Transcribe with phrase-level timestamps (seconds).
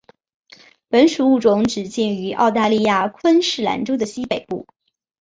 [0.89, 4.65] 本属物种只见于澳大利亚昆士兰州的西北部。